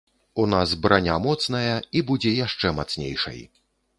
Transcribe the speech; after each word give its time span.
У 0.43 0.45
нас 0.53 0.71
браня 0.85 1.17
моцная, 1.25 1.75
і 1.99 2.03
будзе 2.09 2.33
яшчэ 2.39 2.67
мацнейшай. 2.81 3.39